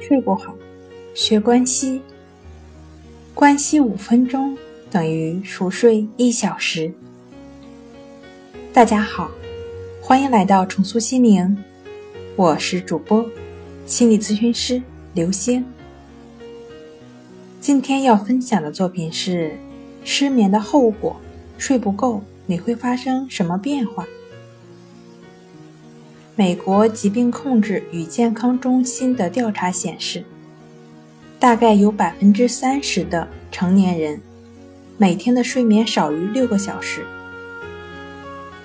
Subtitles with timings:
[0.00, 0.56] 睡不好，
[1.14, 2.00] 学关西。
[3.34, 4.56] 关西五分钟
[4.90, 6.90] 等于熟睡一小时。
[8.72, 9.30] 大家好，
[10.00, 11.56] 欢迎来到重塑心灵，
[12.34, 13.24] 我是主播
[13.84, 14.82] 心理咨询师
[15.12, 15.64] 刘星。
[17.60, 19.56] 今天要分享的作品是
[20.02, 21.14] 失眠的后果，
[21.58, 24.06] 睡不够你会发生什么变化？
[26.40, 30.24] 美国疾病控制与健康中心的调查显示，
[31.38, 34.18] 大概有百分之三十的成年人
[34.96, 37.04] 每天的睡眠少于六个小时。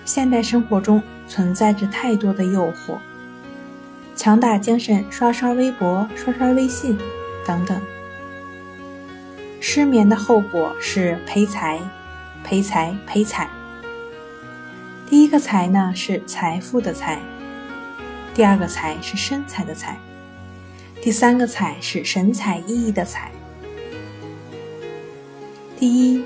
[0.06, 2.96] 现代生活中存在着太多的诱惑，
[4.16, 6.98] 强打精神，刷刷微博、刷刷微信
[7.46, 7.78] 等等。
[9.60, 11.82] 失眠的后果是赔财、
[12.42, 13.50] 赔财、赔财。
[15.10, 17.20] 第一个财呢是财富的财。
[18.36, 19.98] 第二个财是身材的财，
[21.02, 23.32] 第三个财是神采奕奕的财。
[25.80, 26.22] 第一，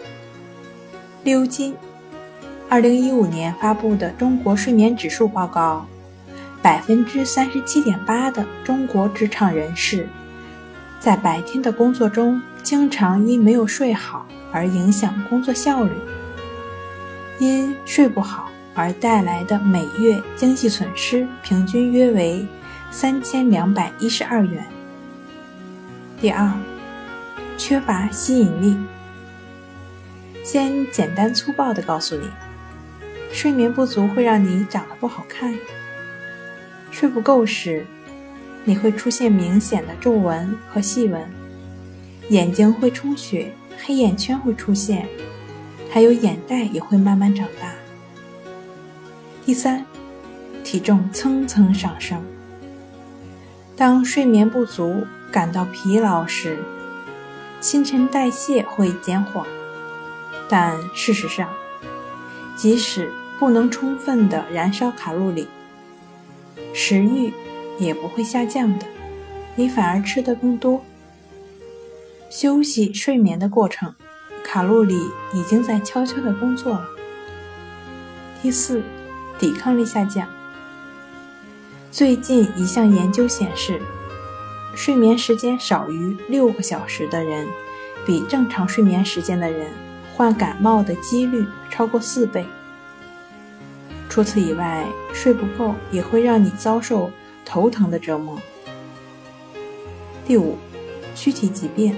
[1.24, 1.76] 鎏金。
[2.68, 5.86] 二零一五年发布的中国睡眠指数报告，
[6.64, 10.10] 百分之三十七点八的中国职场人士，
[11.00, 15.92] 在白天的工作中经常因没有睡好而影响工作效率，
[17.38, 18.50] 因睡不好。
[18.74, 22.48] 而带来的每月经济损失平均约为
[22.92, 24.66] 三千两百一十二元。
[26.22, 26.52] 第二，
[27.58, 28.78] 缺乏吸引力。
[30.44, 32.28] 先简单粗暴的告诉你，
[33.32, 35.54] 睡眠不足会让你长得不好看。
[36.92, 37.86] 睡不够时，
[38.64, 41.22] 你会出现明显的皱纹和细纹，
[42.30, 43.54] 眼睛会充血，
[43.86, 45.08] 黑眼圈会出现，
[45.92, 47.72] 还有眼袋也会慢慢长大。
[49.50, 49.84] 第三，
[50.64, 52.24] 体重蹭蹭上升。
[53.76, 56.64] 当睡眠不足、感到疲劳时，
[57.60, 59.44] 新陈代谢会减缓。
[60.48, 61.50] 但事实上，
[62.56, 65.48] 即使不能充分的燃烧卡路里，
[66.72, 67.34] 食欲
[67.80, 68.86] 也不会下降的，
[69.56, 70.86] 你反而吃得更多。
[72.30, 73.96] 休息、睡眠的过程，
[74.44, 74.96] 卡路里
[75.34, 76.86] 已经在悄悄的工作了。
[78.44, 78.84] 第四。
[79.40, 80.28] 抵抗力下降。
[81.90, 83.82] 最近一项研究显示，
[84.76, 87.48] 睡眠时间少于六个小时的人，
[88.06, 89.72] 比正常睡眠时间的人
[90.16, 92.46] 患感冒的几率超过四倍。
[94.10, 97.10] 除此以外，睡不够也会让你遭受
[97.46, 98.38] 头疼的折磨。
[100.26, 100.58] 第五，
[101.16, 101.96] 躯体疾病。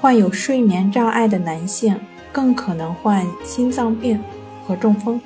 [0.00, 1.98] 患有睡眠障碍的男性
[2.30, 4.22] 更可能患心脏病
[4.66, 5.20] 和中风。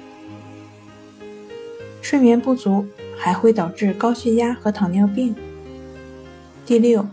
[2.03, 2.85] 睡眠不足
[3.17, 5.35] 还会导致高血压和糖尿病。
[6.67, 7.07] 第六，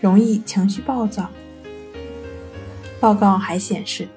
[0.00, 1.30] 容易情绪暴躁。
[2.98, 4.08] 报告还显示，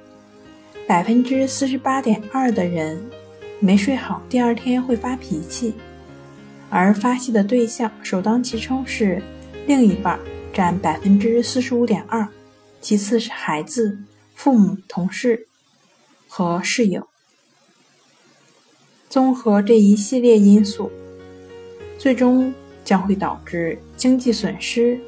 [0.87, 2.99] 百分之四十八点二的人
[3.59, 5.75] 没睡好，第二天会发脾气，
[6.69, 9.21] 而发泄的对象首当其冲是
[9.67, 10.19] 另一半，
[10.51, 12.27] 占百分之四十五点二，
[12.81, 13.99] 其次是孩子、
[14.33, 15.47] 父母、同事
[16.27, 17.07] 和室友。
[19.09, 20.91] 综合这一系列因素，
[21.97, 22.53] 最终
[22.85, 24.99] 将会导致经济损失、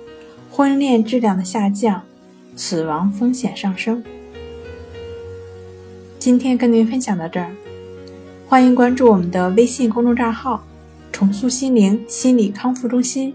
[0.49, 2.01] 婚恋质量的下降、
[2.55, 4.03] 死亡风险上升。
[6.17, 7.51] 今天跟您分享到这儿，
[8.47, 10.65] 欢迎关注我们的微信公众账号
[11.13, 13.31] “重塑心灵心理康复中心”，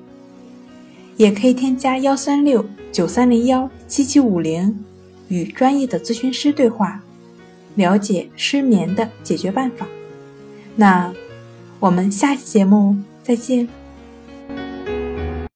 [1.17, 4.85] 也可以添加幺三六九三零幺七七五零
[5.29, 7.01] 与专业的咨询师对话，
[7.77, 9.87] 了解失眠的解决办法。
[10.77, 11.13] 那
[11.81, 13.86] 我们下期节目再见。